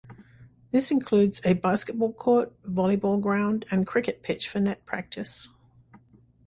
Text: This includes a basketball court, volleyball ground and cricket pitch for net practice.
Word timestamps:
This 0.71 0.89
includes 0.89 1.41
a 1.45 1.53
basketball 1.53 2.11
court, 2.13 2.59
volleyball 2.63 3.21
ground 3.21 3.67
and 3.69 3.85
cricket 3.85 4.23
pitch 4.23 4.49
for 4.49 4.59
net 4.59 4.83
practice. 4.83 5.49